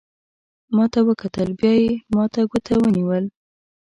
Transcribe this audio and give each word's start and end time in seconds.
ما 0.75 0.85
ته 0.93 0.99
وکتل، 1.09 1.49
بیا 1.59 1.73
یې 1.83 1.91
ما 2.15 2.23
ته 2.33 2.41
ګوته 2.51 2.73
ونیول. 2.81 3.25